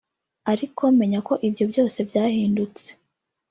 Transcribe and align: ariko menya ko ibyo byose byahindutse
ariko 0.51 0.81
menya 0.99 1.19
ko 1.27 1.33
ibyo 1.47 1.65
byose 1.71 1.97
byahindutse 2.09 2.87